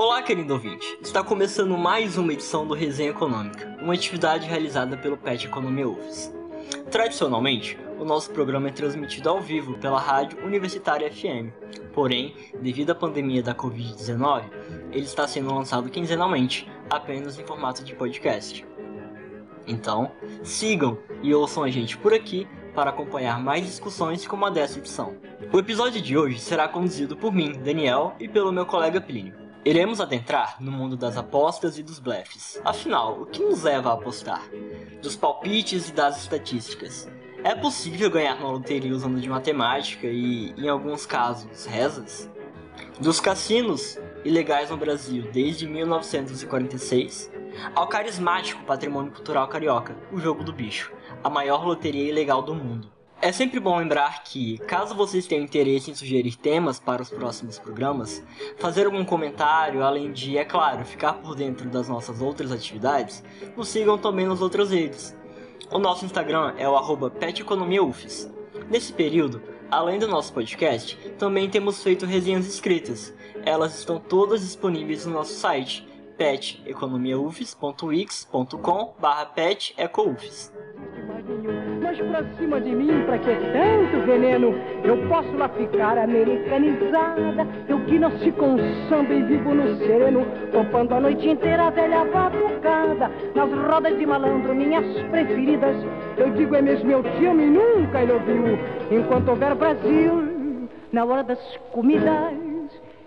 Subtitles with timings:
[0.00, 0.96] Olá, querido ouvinte!
[1.02, 6.32] Está começando mais uma edição do Resenha Econômica, uma atividade realizada pelo PET Economia UFES.
[6.88, 11.50] Tradicionalmente, o nosso programa é transmitido ao vivo pela rádio Universitária FM.
[11.92, 12.32] Porém,
[12.62, 14.44] devido à pandemia da Covid-19,
[14.92, 18.64] ele está sendo lançado quinzenalmente, apenas em formato de podcast.
[19.66, 20.12] Então,
[20.44, 25.16] sigam e ouçam a gente por aqui para acompanhar mais discussões como a dessa edição.
[25.52, 29.47] O episódio de hoje será conduzido por mim, Daniel, e pelo meu colega Plínio.
[29.68, 32.58] Iremos adentrar no mundo das apostas e dos blefs.
[32.64, 34.48] Afinal, o que nos leva a apostar?
[35.02, 37.06] Dos palpites e das estatísticas.
[37.44, 42.30] É possível ganhar na loteria usando de matemática e, em alguns casos, rezas?
[42.98, 47.30] Dos cassinos ilegais no Brasil desde 1946
[47.74, 52.90] ao carismático patrimônio cultural carioca, o Jogo do Bicho, a maior loteria ilegal do mundo.
[53.20, 57.58] É sempre bom lembrar que, caso vocês tenham interesse em sugerir temas para os próximos
[57.58, 58.22] programas,
[58.58, 63.24] fazer algum comentário, além de, é claro, ficar por dentro das nossas outras atividades,
[63.56, 65.16] nos sigam também nas outras redes.
[65.68, 67.12] O nosso Instagram é o arroba.
[68.70, 73.12] Nesse período, além do nosso podcast, também temos feito resenhas escritas.
[73.44, 75.84] Elas estão todas disponíveis no nosso site
[76.16, 79.32] peteconomiaufes.wix.com barra
[81.88, 84.54] mas pra cima de mim, pra que tanto veneno?
[84.84, 88.58] Eu posso lá ficar americanizada, eu que nasci com
[88.88, 94.04] samba e vivo no sereno, poupando a noite inteira a velha batucada, nas rodas de
[94.04, 95.76] malandro, minhas preferidas.
[96.18, 98.58] Eu digo é mesmo, eu te amo e nunca ele ouviu,
[98.90, 101.40] enquanto houver Brasil, na hora das
[101.72, 102.34] comidas,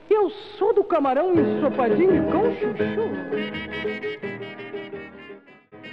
[0.09, 4.30] eu sou do camarão ensopadinho com chuchu.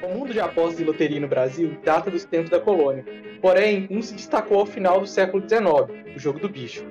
[0.00, 3.04] O mundo de apostas e loteria no Brasil data dos tempos da colônia,
[3.42, 6.84] porém, um se destacou ao final do século XIX, o jogo do bicho.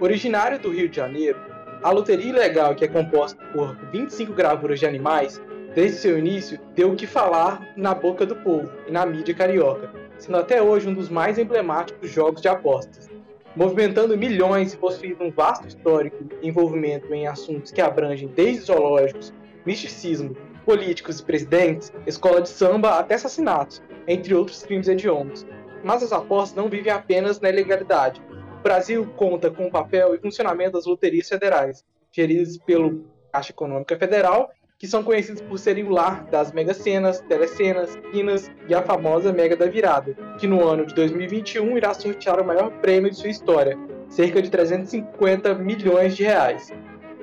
[0.00, 1.38] Originário do Rio de Janeiro,
[1.84, 5.40] a loteria ilegal, que é composta por 25 gravuras de animais,
[5.72, 9.92] desde seu início, deu o que falar na boca do povo e na mídia carioca,
[10.18, 13.08] sendo até hoje um dos mais emblemáticos jogos de apostas.
[13.54, 19.32] Movimentando milhões e possuindo um vasto histórico envolvimento em assuntos que abrangem desde zoológicos,
[19.64, 20.36] misticismo,
[20.68, 25.46] políticos e presidentes, escola de samba até assassinatos, entre outros crimes hediondos.
[25.82, 28.20] Mas as apostas não vivem apenas na ilegalidade.
[28.58, 33.02] O Brasil conta com o papel e funcionamento das loterias federais, geridas pelo
[33.32, 38.74] Caixa Econômica Federal, que são conhecidos por serem o lar das megacenas, telecenas, quinas e
[38.74, 43.10] a famosa Mega da Virada, que no ano de 2021 irá sortear o maior prêmio
[43.10, 43.74] de sua história,
[44.10, 46.70] cerca de 350 milhões de reais.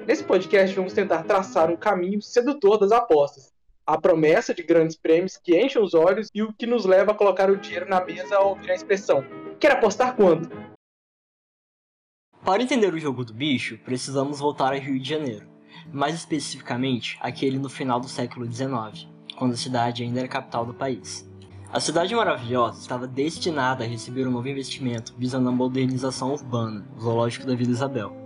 [0.07, 3.51] Nesse podcast, vamos tentar traçar um caminho sedutor das apostas.
[3.87, 7.15] A promessa de grandes prêmios que enchem os olhos e o que nos leva a
[7.15, 9.25] colocar o dinheiro na mesa ao ouvir a expressão:
[9.59, 10.47] Quer apostar quanto?
[12.43, 15.47] Para entender o jogo do bicho, precisamos voltar ao Rio de Janeiro,
[15.91, 20.73] mais especificamente aquele no final do século XIX, quando a cidade ainda era capital do
[20.75, 21.27] país.
[21.73, 27.01] A cidade maravilhosa estava destinada a receber um novo investimento visando a modernização urbana, o
[27.01, 28.24] zoológico da Vila Isabel.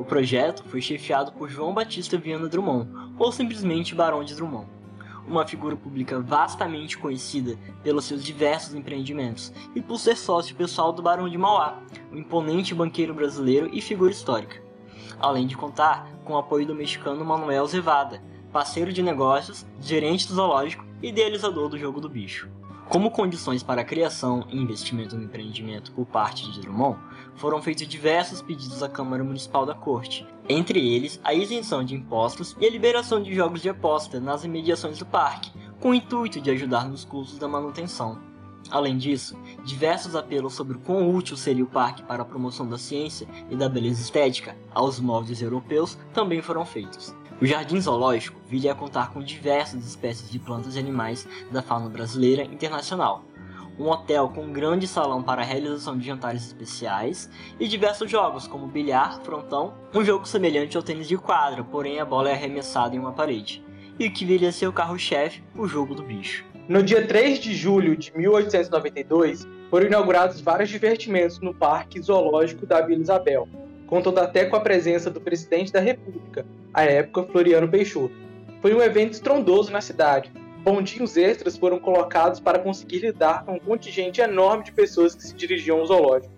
[0.00, 2.88] O projeto foi chefiado por João Batista Viana Drummond,
[3.18, 4.66] ou simplesmente Barão de Drummond,
[5.28, 11.02] uma figura pública vastamente conhecida pelos seus diversos empreendimentos e por ser sócio pessoal do
[11.02, 14.62] Barão de Mauá, um imponente banqueiro brasileiro e figura histórica.
[15.20, 20.32] Além de contar com o apoio do mexicano Manuel Zevada, parceiro de negócios, gerente do
[20.32, 22.48] zoológico e idealizador do jogo do bicho.
[22.90, 26.98] Como condições para a criação e investimento no empreendimento por parte de Drummond,
[27.36, 32.56] foram feitos diversos pedidos à Câmara Municipal da Corte, entre eles a isenção de impostos
[32.58, 36.50] e a liberação de jogos de aposta nas imediações do parque, com o intuito de
[36.50, 38.18] ajudar nos custos da manutenção.
[38.72, 42.76] Além disso, diversos apelos sobre o quão útil seria o parque para a promoção da
[42.76, 47.14] ciência e da beleza estética aos moldes europeus também foram feitos.
[47.40, 51.88] O Jardim Zoológico viria a contar com diversas espécies de plantas e animais da fauna
[51.88, 53.24] brasileira e internacional.
[53.78, 58.46] Um hotel com um grande salão para a realização de jantares especiais e diversos jogos
[58.46, 62.94] como bilhar, frontão, um jogo semelhante ao tênis de quadra, porém a bola é arremessada
[62.94, 63.64] em uma parede.
[63.98, 66.44] E o que viria a ser o carro-chefe, o jogo do bicho.
[66.68, 72.82] No dia 3 de julho de 1892, foram inaugurados vários divertimentos no Parque Zoológico da
[72.82, 73.48] Vila Isabel,
[73.86, 78.14] contando até com a presença do presidente da República, à época Floriano Peixoto.
[78.60, 80.30] Foi um evento estrondoso na cidade.
[80.62, 85.34] Bondinhos extras foram colocados para conseguir lidar com um contingente enorme de pessoas que se
[85.34, 86.34] dirigiam ao zoológico.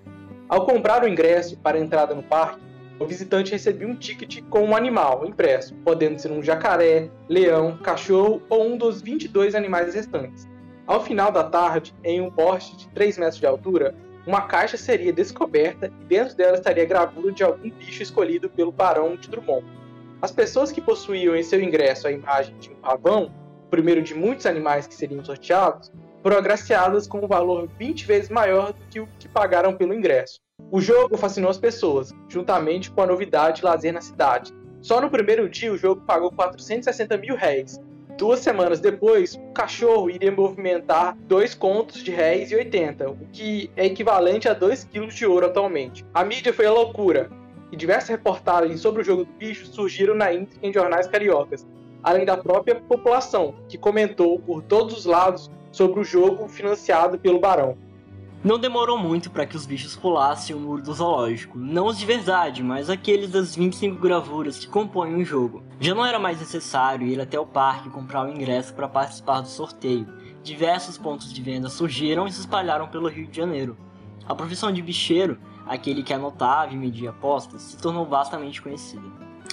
[0.49, 2.61] Ao comprar o ingresso para a entrada no parque,
[3.01, 8.41] o visitante recebia um ticket com um animal impresso, podendo ser um jacaré, leão, cachorro
[8.49, 10.49] ou um dos 22 animais restantes.
[10.87, 13.95] Ao final da tarde, em um poste de 3 metros de altura,
[14.25, 18.71] uma caixa seria descoberta e dentro dela estaria a gravura de algum bicho escolhido pelo
[18.71, 19.65] Barão de Drummond.
[20.23, 23.33] As pessoas que possuíam em seu ingresso a imagem de um pavão,
[23.69, 25.91] primeiro de muitos animais que seriam sorteados,
[26.23, 30.39] foram agraciadas com um valor 20 vezes maior do que o que pagaram pelo ingresso.
[30.71, 34.55] O jogo fascinou as pessoas, juntamente com a novidade de lazer na cidade.
[34.81, 37.81] Só no primeiro dia o jogo pagou 460 mil réis.
[38.17, 43.73] Duas semanas depois, o cachorro iria movimentar dois contos de réis e 80, o que
[43.75, 46.05] é equivalente a 2 quilos de ouro atualmente.
[46.15, 47.29] A mídia foi a loucura,
[47.73, 51.67] e diversas reportagens sobre o jogo do bicho surgiram na íntegra em jornais cariocas,
[52.03, 57.41] além da própria população, que comentou por todos os lados sobre o jogo financiado pelo
[57.41, 57.79] Barão.
[58.45, 62.05] Não demorou muito para que os bichos pulassem o muro do zoológico, não os de
[62.05, 65.63] verdade, mas aqueles das 25 gravuras que compõem o jogo.
[65.81, 69.49] Já não era mais necessário ir até o parque comprar o ingresso para participar do
[69.49, 70.09] sorteio.
[70.43, 73.77] Diversos pontos de venda surgiram e se espalharam pelo Rio de Janeiro.
[74.27, 79.03] A profissão de bicheiro aquele que anotava e media apostas, se tornou vastamente conhecida.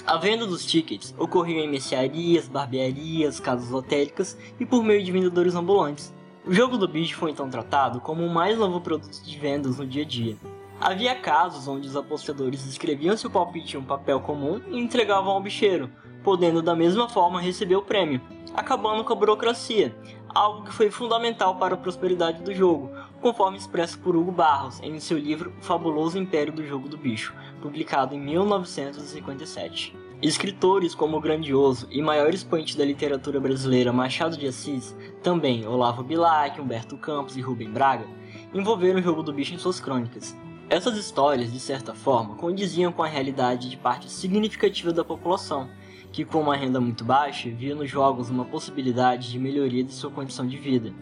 [0.06, 5.54] A venda dos tickets ocorria em mercearias, barbearias, casas lotéricas e por meio de vendedores
[5.54, 6.12] ambulantes.
[6.44, 9.86] O jogo do bicho foi então tratado como o mais novo produto de vendas no
[9.86, 10.36] dia a dia.
[10.80, 15.42] Havia casos onde os apostadores escreviam seu palpite em um papel comum e entregavam ao
[15.42, 15.90] bicheiro,
[16.24, 18.22] podendo da mesma forma receber o prêmio,
[18.54, 19.94] acabando com a burocracia,
[20.34, 22.90] algo que foi fundamental para a prosperidade do jogo,
[23.20, 27.34] conforme expresso por Hugo Barros em seu livro O Fabuloso Império do Jogo do Bicho,
[27.60, 29.96] publicado em 1957.
[30.22, 36.02] Escritores como o grandioso e maior expoente da literatura brasileira Machado de Assis, também Olavo
[36.02, 38.06] Bilac, Humberto Campos e Rubem Braga,
[38.52, 40.36] envolveram o jogo do bicho em suas crônicas.
[40.68, 45.68] Essas histórias, de certa forma, condiziam com a realidade de parte significativa da população,
[46.12, 50.10] que com uma renda muito baixa via nos jogos uma possibilidade de melhoria de sua
[50.10, 50.92] condição de vida,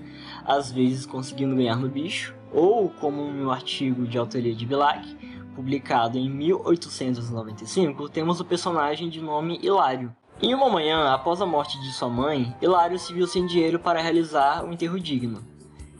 [0.44, 5.16] às vezes conseguindo ganhar no bicho, ou como no artigo de autoria de Bilac,
[5.54, 10.14] publicado em 1895, temos o personagem de nome Hilário.
[10.40, 14.00] Em uma manhã, após a morte de sua mãe, Hilário se viu sem dinheiro para
[14.00, 15.42] realizar um enterro digno.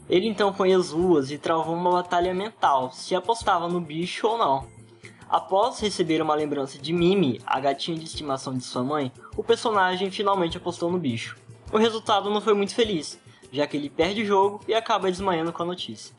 [0.09, 4.37] Ele então foi às ruas e travou uma batalha mental se apostava no bicho ou
[4.37, 4.78] não.
[5.29, 10.09] Após receber uma lembrança de Mimi, a gatinha de estimação de sua mãe, o personagem
[10.09, 11.37] finalmente apostou no bicho.
[11.71, 13.19] O resultado não foi muito feliz,
[13.51, 16.15] já que ele perde o jogo e acaba desmanhando com a notícia.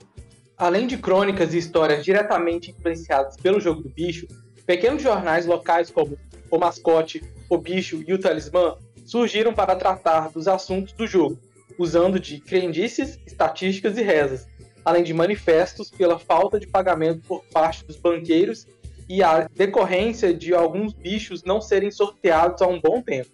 [0.57, 4.29] Além de crônicas e histórias diretamente influenciadas pelo jogo do bicho,
[4.65, 6.17] pequenos jornais locais como
[6.49, 11.37] O Mascote, O Bicho e O Talismã surgiram para tratar dos assuntos do jogo,
[11.77, 14.47] usando de crendices, estatísticas e rezas,
[14.85, 18.69] além de manifestos pela falta de pagamento por parte dos banqueiros
[19.11, 23.29] e a decorrência de alguns bichos não serem sorteados há um bom tempo.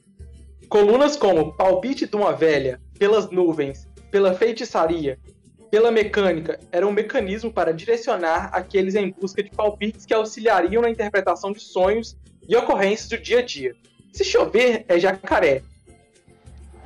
[0.70, 5.18] Colunas como Palpite de uma Velha, Pelas Nuvens, Pela Feitiçaria,
[5.70, 10.88] Pela Mecânica eram um mecanismo para direcionar aqueles em busca de palpites que auxiliariam na
[10.88, 12.16] interpretação de sonhos
[12.48, 13.74] e ocorrências do dia a dia.
[14.14, 15.62] Se chover, é jacaré.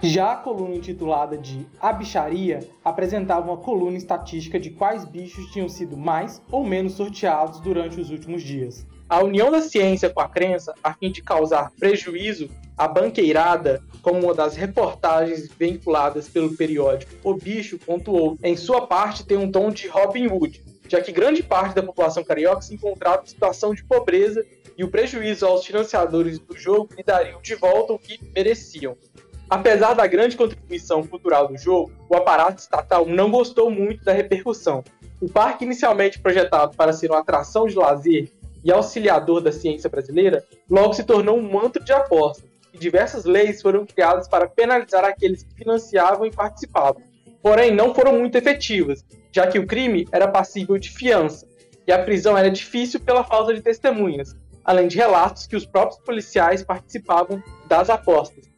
[0.02, 5.68] Já a coluna intitulada de A Bicharia apresentava uma coluna estatística de quais bichos tinham
[5.68, 8.86] sido mais ou menos sorteados durante os últimos dias.
[9.06, 12.48] A união da ciência com a crença, a fim de causar prejuízo
[12.78, 19.26] à banqueirada, como uma das reportagens vinculadas pelo periódico O Bicho pontuou, em sua parte
[19.26, 23.22] tem um tom de Robin Hood, já que grande parte da população carioca se encontrava
[23.22, 24.46] em situação de pobreza
[24.78, 28.96] e o prejuízo aos financiadores do jogo lhe dariam de volta o que mereciam.
[29.50, 34.84] Apesar da grande contribuição cultural do jogo, o aparato estatal não gostou muito da repercussão.
[35.20, 38.30] O parque, inicialmente projetado para ser uma atração de lazer
[38.62, 43.60] e auxiliador da ciência brasileira, logo se tornou um manto de aposta, e diversas leis
[43.60, 47.02] foram criadas para penalizar aqueles que financiavam e participavam.
[47.42, 51.44] Porém, não foram muito efetivas, já que o crime era passível de fiança,
[51.88, 56.00] e a prisão era difícil pela falta de testemunhas, além de relatos que os próprios
[56.04, 58.49] policiais participavam das apostas,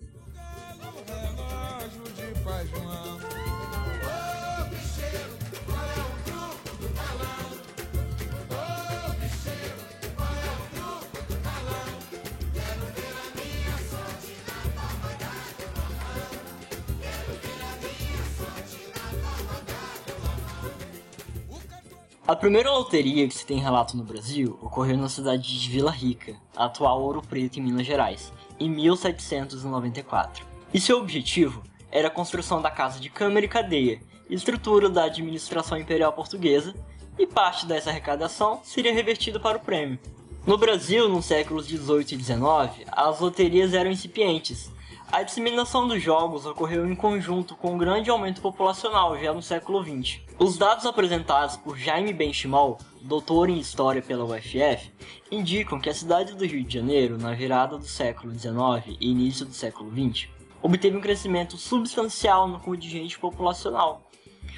[22.24, 26.36] A primeira loteria que se tem relato no Brasil ocorreu na cidade de Vila Rica,
[26.54, 30.46] atual Ouro Preto em Minas Gerais, em 1794.
[30.72, 34.00] E seu objetivo era a construção da Casa de Câmara e Cadeia,
[34.30, 36.72] estrutura da administração imperial portuguesa,
[37.18, 39.98] e parte dessa arrecadação seria revertida para o prêmio.
[40.46, 44.70] No Brasil, nos séculos 18 e 19, as loterias eram incipientes.
[45.12, 49.84] A disseminação dos jogos ocorreu em conjunto com um grande aumento populacional já no século
[49.84, 50.20] XX.
[50.38, 54.90] Os dados apresentados por Jaime Benchimol, doutor em História pela UFF,
[55.30, 59.44] indicam que a cidade do Rio de Janeiro, na virada do século XIX e início
[59.44, 60.30] do século XX,
[60.62, 64.10] obteve um crescimento substancial no contingente populacional,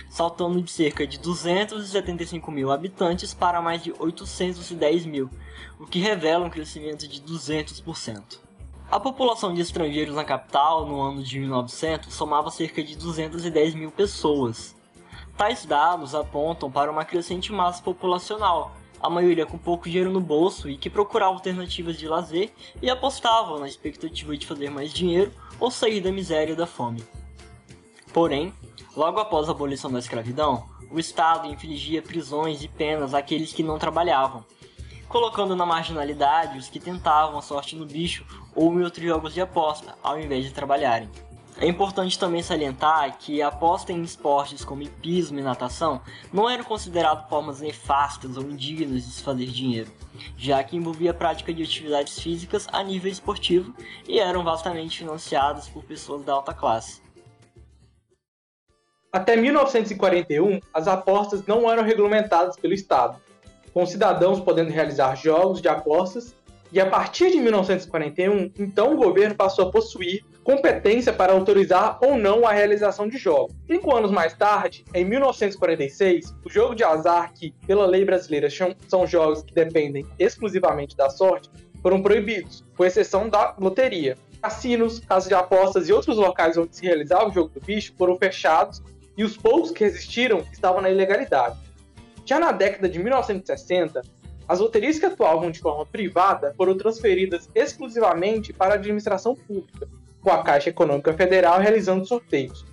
[0.08, 5.28] saltando de cerca de 275 mil habitantes para mais de 810 mil,
[5.80, 8.44] o que revela um crescimento de 200%.
[8.90, 13.90] A população de estrangeiros na capital no ano de 1900 somava cerca de 210 mil
[13.90, 14.76] pessoas.
[15.36, 20.68] Tais dados apontam para uma crescente massa populacional, a maioria com pouco dinheiro no bolso
[20.68, 25.70] e que procurava alternativas de lazer e apostavam na expectativa de fazer mais dinheiro ou
[25.70, 27.02] sair da miséria e da fome.
[28.12, 28.52] Porém,
[28.96, 33.78] logo após a abolição da escravidão, o Estado infligia prisões e penas àqueles que não
[33.78, 34.44] trabalhavam,
[35.08, 39.40] colocando na marginalidade os que tentavam a sorte no bicho ou em outros jogos de
[39.40, 41.08] aposta, ao invés de trabalharem.
[41.56, 46.00] É importante também salientar que a aposta em esportes como hipismo e natação
[46.32, 49.90] não eram consideradas formas nefastas ou indignas de se fazer dinheiro,
[50.36, 53.72] já que envolvia a prática de atividades físicas a nível esportivo
[54.08, 57.00] e eram vastamente financiadas por pessoas da alta classe.
[59.12, 63.20] Até 1941, as apostas não eram regulamentadas pelo Estado,
[63.74, 66.32] com cidadãos podendo realizar jogos de apostas,
[66.72, 72.16] e a partir de 1941, então o governo passou a possuir competência para autorizar ou
[72.16, 73.54] não a realização de jogos.
[73.66, 78.48] Cinco anos mais tarde, em 1946, o jogo de azar, que pela lei brasileira
[78.88, 81.50] são jogos que dependem exclusivamente da sorte,
[81.80, 84.16] foram proibidos, com exceção da loteria.
[84.42, 88.16] Cassinos, casas de apostas e outros locais onde se realizava o jogo do bicho foram
[88.18, 88.82] fechados
[89.16, 91.63] e os poucos que existiram estavam na ilegalidade.
[92.24, 94.00] Já na década de 1960,
[94.48, 99.88] as loterias que atuavam de forma privada foram transferidas exclusivamente para a administração pública,
[100.20, 102.64] com a Caixa Econômica Federal realizando sorteios.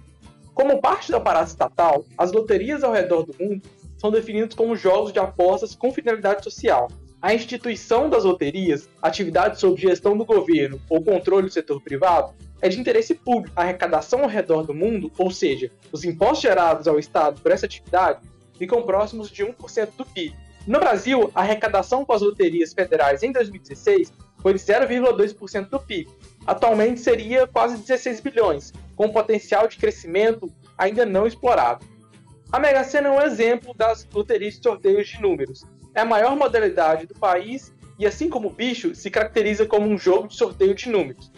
[0.54, 3.62] Como parte do aparato estatal, as loterias ao redor do mundo
[3.98, 6.90] são definidas como jogos de apostas com finalidade social.
[7.22, 12.68] A instituição das loterias, atividade sob gestão do governo ou controle do setor privado, é
[12.68, 13.54] de interesse público.
[13.56, 17.66] A arrecadação ao redor do mundo, ou seja, os impostos gerados ao Estado por essa
[17.66, 18.20] atividade,
[18.62, 20.36] ficam próximos de 1% do PIB.
[20.68, 26.08] No Brasil, a arrecadação com as loterias federais em 2016 foi de 0,2% do PIB,
[26.46, 31.84] atualmente seria quase 16 bilhões, com potencial de crescimento ainda não explorado.
[32.52, 35.66] A Mega Sena é um exemplo das loterias de sorteios de números.
[35.96, 39.98] É a maior modalidade do país e, assim como o bicho, se caracteriza como um
[39.98, 41.32] jogo de sorteio de números.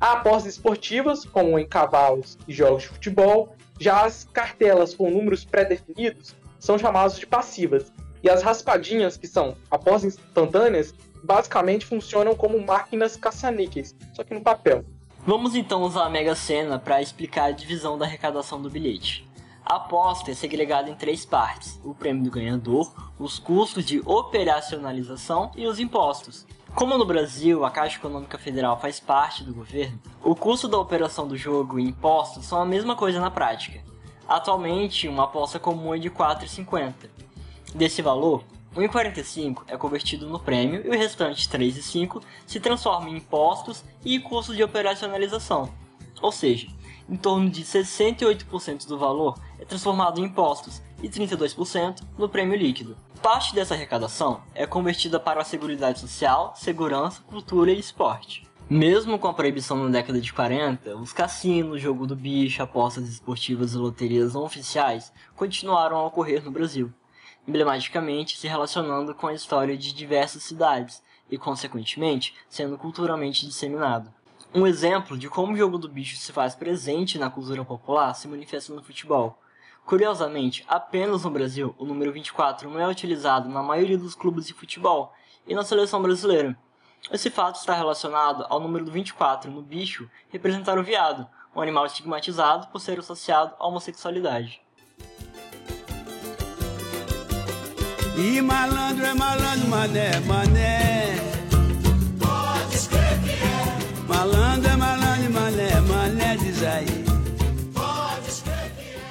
[0.00, 5.44] Há apostas esportivas, como em cavalos e jogos de futebol, já as cartelas com números
[5.44, 7.92] pré-definidos são chamadas de passivas,
[8.22, 14.40] e as raspadinhas, que são apostas instantâneas, basicamente funcionam como máquinas caça-níqueis, só que no
[14.40, 14.82] papel.
[15.26, 19.28] Vamos então usar a Mega Sena para explicar a divisão da arrecadação do bilhete.
[19.62, 25.50] A aposta é segregada em três partes: o prêmio do ganhador, os custos de operacionalização
[25.54, 26.46] e os impostos.
[26.74, 31.28] Como no Brasil a Caixa Econômica Federal faz parte do governo, o custo da operação
[31.28, 33.80] do jogo e impostos são a mesma coisa na prática.
[34.34, 36.92] Atualmente, uma aposta comum é de R$ 4,50.
[37.72, 38.42] Desse valor,
[38.74, 44.56] 1,45 é convertido no prêmio e o restante 3,5 se transforma em impostos e custos
[44.56, 45.72] de operacionalização.
[46.20, 46.66] Ou seja,
[47.08, 52.96] em torno de 68% do valor é transformado em impostos e 32% no prêmio líquido.
[53.22, 58.44] Parte dessa arrecadação é convertida para a Seguridade Social, Segurança, Cultura e Esporte.
[58.68, 63.74] Mesmo com a proibição na década de 40, os cassinos, jogo do bicho, apostas esportivas
[63.74, 66.92] e loterias não oficiais continuaram a ocorrer no Brasil
[67.46, 74.12] emblematicamente se relacionando com a história de diversas cidades e, consequentemente, sendo culturalmente disseminado.
[74.54, 78.28] Um exemplo de como o jogo do bicho se faz presente na cultura popular se
[78.28, 79.38] manifesta no futebol.
[79.84, 84.54] Curiosamente, apenas no Brasil o número 24 não é utilizado na maioria dos clubes de
[84.54, 85.12] futebol
[85.46, 86.56] e na seleção brasileira.
[87.12, 91.84] Esse fato está relacionado ao número do 24 no bicho representar o veado, um animal
[91.84, 94.60] estigmatizado por ser associado à homossexualidade.
[98.16, 101.16] E malandro é malandro, mané, mané.
[102.18, 104.08] Pode escrever que é.
[104.08, 107.04] Malandro é malandro, mané, mané, diz aí.
[107.74, 109.02] Pode escrever que é.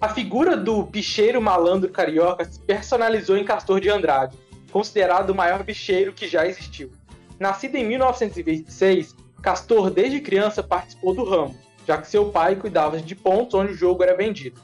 [0.00, 4.36] A figura do bicheiro malandro carioca se personalizou em Castor de Andrade,
[4.76, 6.92] considerado o maior bicheiro que já existiu.
[7.40, 11.56] Nascido em 1926, Castor desde criança participou do ramo,
[11.86, 14.60] já que seu pai cuidava de pontos onde o jogo era vendido.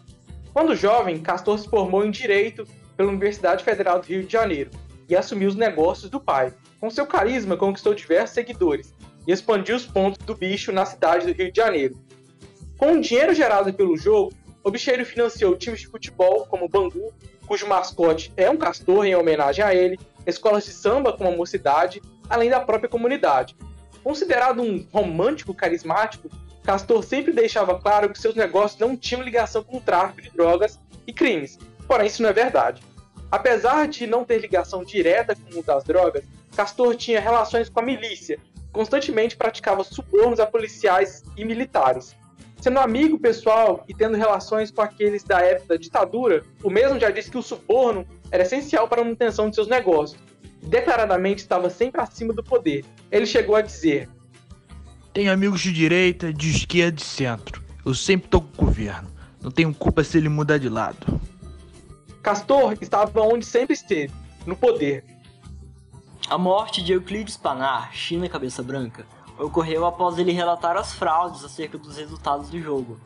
[0.53, 4.71] Quando jovem, Castor se formou em Direito pela Universidade Federal do Rio de Janeiro
[5.09, 6.53] e assumiu os negócios do pai.
[6.79, 8.93] Com seu carisma, conquistou diversos seguidores,
[9.27, 11.97] e expandir os pontos do bicho na cidade do Rio de Janeiro.
[12.77, 14.31] Com o dinheiro gerado pelo jogo,
[14.63, 17.15] o bicheiro financiou times de futebol como Bangu,
[17.53, 22.01] cujo mascote é um castor em homenagem a ele, escolas de samba como a Mocidade,
[22.31, 23.55] além da própria comunidade.
[24.03, 26.31] Considerado um romântico carismático,
[26.65, 30.81] Castor sempre deixava claro que seus negócios não tinham ligação com o tráfico de drogas
[31.07, 32.83] e crimes, porém isso não é verdade.
[33.31, 36.25] Apesar de não ter ligação direta com o das drogas,
[36.57, 38.39] Castor tinha relações com a milícia,
[38.73, 42.17] constantemente praticava subornos a policiais e militares.
[42.63, 47.11] Sendo amigo pessoal e tendo relações com aqueles da época da ditadura, o mesmo já
[47.11, 50.23] disse que o suborno era essencial para a manutenção de seus negócios.
[50.63, 52.85] Declaradamente estava sempre acima do poder.
[53.11, 54.09] Ele chegou a dizer:
[55.13, 57.61] Tenho amigos de direita, de esquerda e de centro.
[57.85, 59.11] Eu sempre tô com o governo.
[59.43, 61.21] Não tenho culpa se ele mudar de lado.
[62.23, 64.15] Castor estava onde sempre esteve,
[64.47, 65.05] no poder.
[66.31, 69.05] A morte de Euclides Panar, China Cabeça Branca,
[69.43, 72.99] ocorreu após ele relatar as fraudes acerca dos resultados do jogo.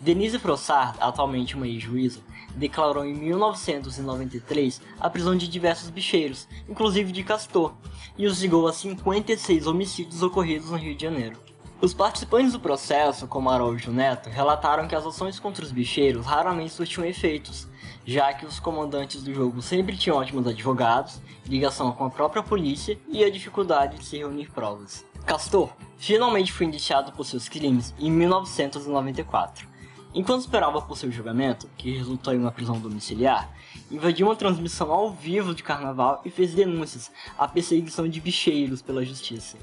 [0.00, 2.20] Denise Frossard, atualmente uma ex-juíza,
[2.54, 7.74] declarou em 1993 a prisão de diversos bicheiros, inclusive de Castor,
[8.16, 11.49] e os ligou a 56 homicídios ocorridos no Rio de Janeiro.
[11.82, 16.74] Os participantes do processo, como Araújo Neto, relataram que as ações contra os bicheiros raramente
[16.74, 17.66] surtiam efeitos,
[18.04, 22.98] já que os comandantes do jogo sempre tinham ótimos advogados, ligação com a própria polícia
[23.08, 25.06] e a dificuldade de se reunir provas.
[25.24, 29.66] Castor finalmente foi indiciado por seus crimes em 1994.
[30.12, 33.50] Enquanto esperava por seu julgamento, que resultou em uma prisão domiciliar,
[33.90, 39.02] invadiu uma transmissão ao vivo de carnaval e fez denúncias à perseguição de bicheiros pela
[39.02, 39.56] justiça.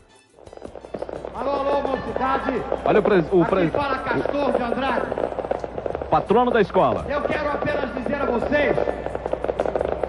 [1.39, 2.63] Alô, alô, mocidade!
[2.84, 5.08] Olha o, pres, o, Aqui pres, fala Castor de Andrade.
[6.10, 7.06] patrono da escola.
[7.08, 8.75] Eu quero apenas dizer a vocês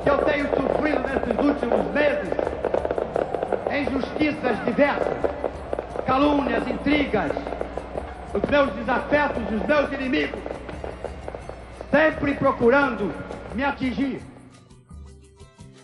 [0.02, 2.30] que eu tenho sofrido nesses últimos meses
[3.70, 5.18] injustiças diversas,
[6.06, 7.30] calúnias, intrigas,
[8.32, 10.40] os meus desafetos, os meus inimigos,
[11.90, 13.12] sempre procurando
[13.54, 14.22] me atingir.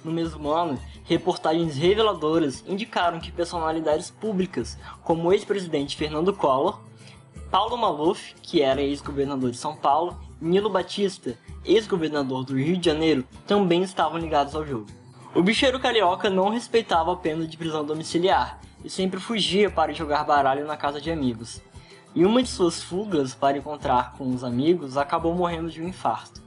[0.02, 6.80] No mesmo ano, reportagens reveladoras indicaram que personalidades públicas, como o ex-presidente Fernando Collor,
[7.50, 12.86] Paulo Maluf, que era ex-governador de São Paulo, e Nilo Batista, ex-governador do Rio de
[12.86, 14.86] Janeiro, também estavam ligados ao jogo.
[15.34, 20.24] O bicheiro carioca não respeitava a pena de prisão domiciliar e sempre fugia para jogar
[20.24, 21.60] baralho na casa de amigos.
[22.14, 26.43] E uma de suas fugas para encontrar com os amigos acabou morrendo de um infarto.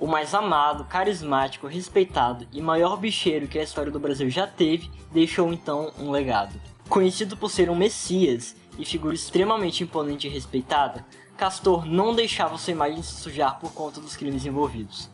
[0.00, 4.90] O mais amado, carismático, respeitado e maior bicheiro que a história do Brasil já teve,
[5.12, 6.60] deixou então um legado.
[6.88, 11.04] Conhecido por ser um messias e figura extremamente imponente e respeitada,
[11.36, 15.10] Castor não deixava sua imagem se sujar por conta dos crimes envolvidos.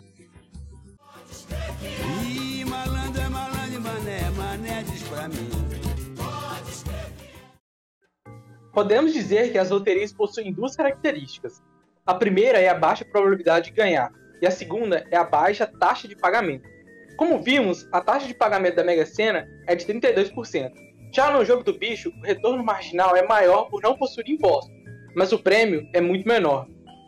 [8.72, 11.62] Podemos dizer que as loterias possuem duas características.
[12.06, 16.08] A primeira é a baixa probabilidade de ganhar, e a segunda é a baixa taxa
[16.08, 16.68] de pagamento.
[17.16, 20.72] Como vimos, a taxa de pagamento da Mega Sena é de 32%.
[21.12, 24.70] Já no jogo do bicho, o retorno marginal é maior por não possuir imposto,
[25.14, 26.66] mas o prêmio é muito menor.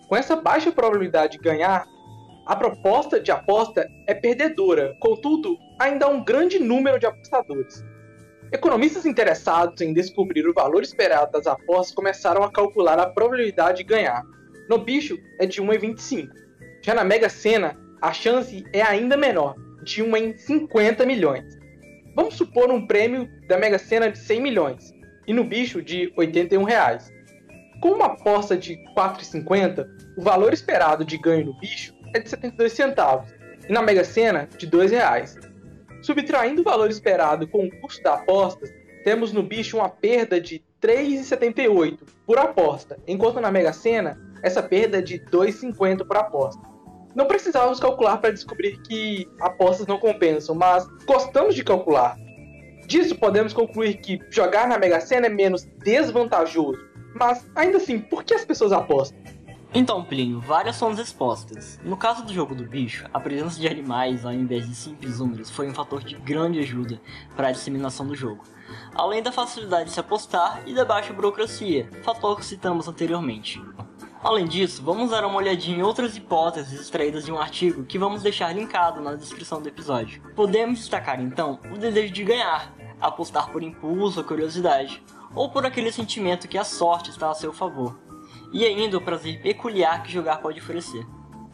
[0.08, 1.86] Com essa baixa probabilidade de ganhar,
[2.46, 7.84] a proposta de aposta é perdedora, contudo, ainda há um grande número de apostadores.
[8.50, 13.84] Economistas interessados em descobrir o valor esperado das apostas começaram a calcular a probabilidade de
[13.84, 14.22] ganhar.
[14.68, 16.34] No bicho é de 1 em 25.
[16.84, 21.44] Já na Mega Sena, a chance é ainda menor, de 1 em 50 milhões.
[22.16, 24.92] Vamos supor um prêmio da Mega Sena de 100 milhões
[25.24, 27.12] e no bicho de 81 reais.
[27.80, 29.86] Com uma aposta de 4,50,
[30.18, 33.32] o valor esperado de ganho no bicho é de 72 centavos
[33.68, 35.38] e na Mega Sena de 2 reais.
[36.02, 38.66] Subtraindo o valor esperado com o custo da aposta,
[39.04, 44.98] temos no bicho uma perda de 3,78 por aposta, enquanto na Mega Sena essa perda
[44.98, 46.71] é de 2,50 por aposta.
[47.14, 52.16] Não precisávamos calcular para descobrir que apostas não compensam, mas gostamos de calcular.
[52.86, 56.78] Disso podemos concluir que jogar na Mega Sena é menos desvantajoso,
[57.14, 59.22] mas ainda assim, por que as pessoas apostam?
[59.74, 61.80] Então, Plínio, várias são as respostas.
[61.82, 65.48] No caso do jogo do bicho, a presença de animais ao invés de simples números
[65.48, 67.00] foi um fator de grande ajuda
[67.34, 68.44] para a disseminação do jogo,
[68.94, 73.62] além da facilidade de se apostar e da baixa burocracia, fator que citamos anteriormente.
[74.22, 78.22] Além disso, vamos dar uma olhadinha em outras hipóteses extraídas de um artigo que vamos
[78.22, 80.22] deixar linkado na descrição do episódio.
[80.36, 85.02] Podemos destacar então o desejo de ganhar, apostar por impulso ou curiosidade,
[85.34, 87.98] ou por aquele sentimento que a sorte está a seu favor
[88.52, 91.04] e ainda o prazer peculiar que jogar pode oferecer.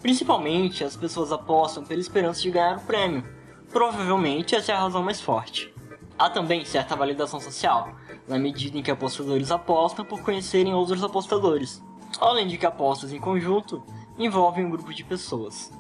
[0.03, 3.25] Principalmente, as pessoas apostam pela esperança de ganhar o prêmio.
[3.73, 5.73] Provavelmente essa é a razão mais forte.
[6.19, 7.95] Há também certa validação social,
[8.27, 11.83] na medida em que apostadores apostam por conhecerem outros apostadores,
[12.21, 13.83] além de que apostas em conjunto
[14.19, 15.73] envolvem um grupo de pessoas.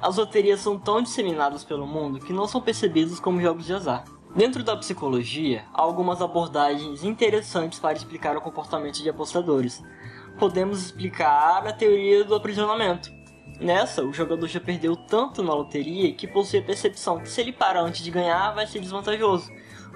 [0.00, 4.04] As loterias são tão disseminadas pelo mundo que não são percebidas como jogos de azar.
[4.34, 9.82] Dentro da psicologia, há algumas abordagens interessantes para explicar o comportamento de apostadores.
[10.38, 13.10] Podemos explicar a teoria do aprisionamento.
[13.60, 17.52] Nessa, o jogador já perdeu tanto na loteria que possui a percepção que se ele
[17.52, 19.50] parar antes de ganhar vai ser desvantajoso,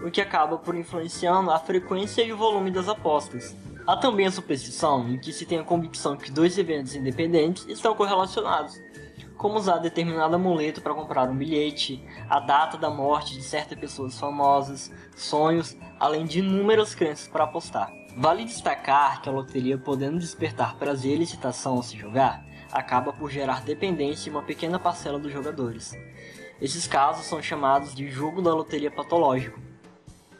[0.04, 3.56] o que acaba por influenciando a frequência e o volume das apostas.
[3.86, 7.94] Há também a superstição em que se tem a convicção que dois eventos independentes estão
[7.94, 8.80] correlacionados,
[9.36, 14.18] como usar determinado amuleto para comprar um bilhete, a data da morte de certas pessoas
[14.18, 17.92] famosas, sonhos, além de inúmeras crenças para apostar.
[18.16, 22.42] Vale destacar que a loteria, podendo despertar prazer e excitação ao se jogar,
[22.72, 25.92] acaba por gerar dependência em uma pequena parcela dos jogadores.
[26.58, 29.60] Esses casos são chamados de jogo da loteria patológico,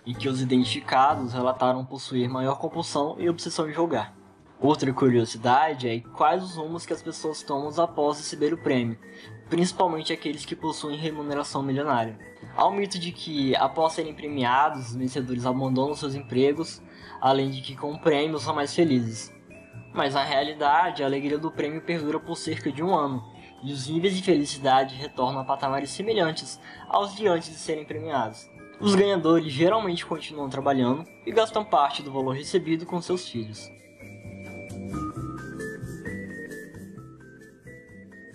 [0.07, 4.15] e que os identificados relataram possuir maior compulsão e obsessão em jogar.
[4.61, 8.99] Outra curiosidade é quais os rumos que as pessoas tomam após receber o prêmio,
[9.49, 12.19] principalmente aqueles que possuem remuneração milionária.
[12.57, 16.81] Há o mito de que, após serem premiados, os vencedores abandonam seus empregos,
[17.21, 19.33] além de que com o prêmio são mais felizes.
[19.93, 23.23] Mas na realidade, a alegria do prêmio perdura por cerca de um ano,
[23.63, 28.54] e os níveis de felicidade retornam a patamares semelhantes aos de antes de serem premiados.
[28.85, 33.73] Os ganhadores geralmente continuam trabalhando e gastam parte do valor recebido com seus filhos.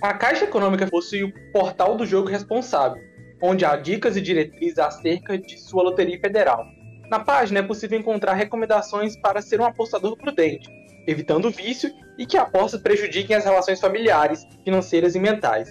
[0.02, 3.00] A Caixa Econômica possui o portal do jogo responsável,
[3.40, 6.66] onde há dicas e diretrizes acerca de sua loteria federal.
[7.12, 10.68] Na página é possível encontrar recomendações para ser um apostador prudente,
[11.06, 15.70] evitando o vício e que apostas prejudiquem as relações familiares, financeiras e mentais.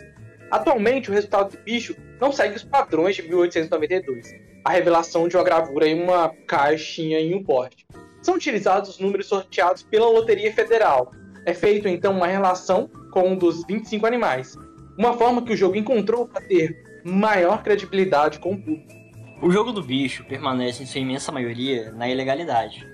[0.50, 4.34] Atualmente, o resultado do bicho não segue os padrões de 1892,
[4.64, 7.86] a revelação de uma gravura em uma caixinha em um porte.
[8.22, 11.12] São utilizados os números sorteados pela Loteria Federal.
[11.44, 14.56] É feito então uma relação com um dos 25 animais.
[14.98, 18.92] Uma forma que o jogo encontrou para ter maior credibilidade com o público.
[19.40, 22.84] O jogo do bicho permanece em sua imensa maioria na ilegalidade,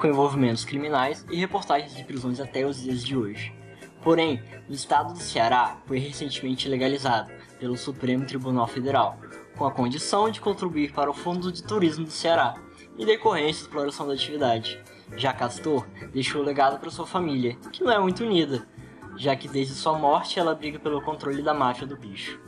[0.00, 3.54] com envolvimentos criminais e reportagens de prisões até os dias de hoje.
[4.02, 9.16] Porém, no estado do Ceará foi recentemente legalizado pelo Supremo Tribunal Federal,
[9.56, 12.54] com a condição de contribuir para o Fundo de Turismo do Ceará,
[12.98, 14.80] em decorrência da exploração da atividade.
[15.16, 18.66] Já Castor deixou o legado para sua família, que não é muito unida,
[19.16, 22.40] já que desde sua morte ela briga pelo controle da máfia do bicho.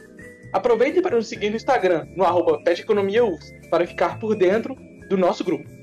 [0.52, 4.76] Aproveitem para nos seguir no Instagram, no arroba peteconomiaufes, para ficar por dentro
[5.08, 5.75] do nosso grupo.